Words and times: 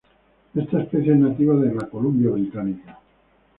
Esta 0.55 0.81
especie 0.81 1.13
es 1.13 1.19
nativa 1.19 1.53
de 1.57 1.75
Columbia 1.87 2.31
Británica. 2.31 2.97